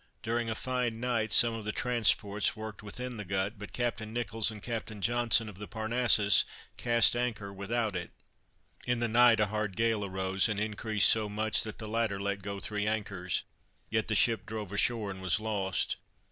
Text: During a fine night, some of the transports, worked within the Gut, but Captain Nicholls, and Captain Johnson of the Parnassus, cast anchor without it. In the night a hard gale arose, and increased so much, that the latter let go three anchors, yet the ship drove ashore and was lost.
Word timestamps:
During 0.23 0.49
a 0.49 0.55
fine 0.55 0.99
night, 0.99 1.31
some 1.31 1.53
of 1.53 1.63
the 1.63 1.71
transports, 1.71 2.55
worked 2.55 2.81
within 2.81 3.17
the 3.17 3.23
Gut, 3.23 3.59
but 3.59 3.71
Captain 3.71 4.11
Nicholls, 4.11 4.49
and 4.49 4.59
Captain 4.63 4.99
Johnson 4.99 5.47
of 5.47 5.59
the 5.59 5.67
Parnassus, 5.67 6.43
cast 6.75 7.15
anchor 7.15 7.53
without 7.53 7.95
it. 7.95 8.09
In 8.87 8.99
the 8.99 9.07
night 9.07 9.39
a 9.39 9.45
hard 9.45 9.75
gale 9.75 10.03
arose, 10.03 10.49
and 10.49 10.59
increased 10.59 11.07
so 11.09 11.29
much, 11.29 11.61
that 11.61 11.77
the 11.77 11.87
latter 11.87 12.19
let 12.19 12.41
go 12.41 12.59
three 12.59 12.87
anchors, 12.87 13.43
yet 13.91 14.07
the 14.07 14.15
ship 14.15 14.47
drove 14.47 14.71
ashore 14.71 15.11
and 15.11 15.21
was 15.21 15.39
lost. 15.39 15.97